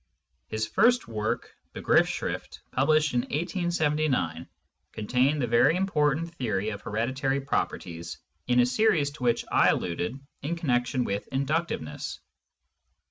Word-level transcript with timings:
His 0.47 0.65
first 0.65 1.07
work, 1.07 1.53
Begriffsschrifl^ 1.75 2.57
published 2.71 3.13
in 3.13 3.21
1 3.21 3.31
879, 3.33 4.47
contained 4.93 5.39
the 5.39 5.45
very 5.45 5.75
important 5.75 6.33
theory 6.33 6.69
of 6.69 6.81
hereditary 6.81 7.39
properties 7.39 8.17
in 8.47 8.59
a 8.61 8.65
series 8.65 9.11
to 9.11 9.23
which 9.23 9.45
I 9.51 9.67
alluded 9.67 10.19
in 10.41 10.55
connection 10.55 11.03
with 11.03 11.27
inductiveness. 11.27 12.19